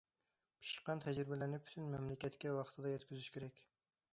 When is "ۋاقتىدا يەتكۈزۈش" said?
2.57-3.29